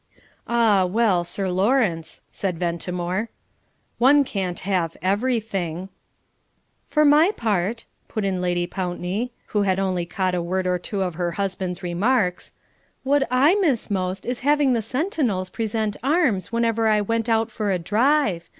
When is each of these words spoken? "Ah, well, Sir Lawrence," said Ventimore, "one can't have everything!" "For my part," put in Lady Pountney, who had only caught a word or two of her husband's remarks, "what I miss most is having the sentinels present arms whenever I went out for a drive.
"Ah, 0.47 0.83
well, 0.85 1.23
Sir 1.23 1.51
Lawrence," 1.51 2.23
said 2.31 2.57
Ventimore, 2.57 3.29
"one 3.99 4.23
can't 4.23 4.61
have 4.61 4.97
everything!" 4.99 5.89
"For 6.87 7.05
my 7.05 7.29
part," 7.29 7.85
put 8.07 8.25
in 8.25 8.41
Lady 8.41 8.65
Pountney, 8.65 9.31
who 9.53 9.61
had 9.61 9.79
only 9.79 10.07
caught 10.07 10.33
a 10.33 10.41
word 10.41 10.65
or 10.65 10.79
two 10.79 11.03
of 11.03 11.13
her 11.13 11.33
husband's 11.33 11.83
remarks, 11.83 12.51
"what 13.03 13.27
I 13.29 13.53
miss 13.61 13.91
most 13.91 14.25
is 14.25 14.39
having 14.39 14.73
the 14.73 14.81
sentinels 14.81 15.51
present 15.51 15.95
arms 16.01 16.51
whenever 16.51 16.87
I 16.87 16.99
went 17.01 17.29
out 17.29 17.51
for 17.51 17.69
a 17.69 17.77
drive. 17.77 18.49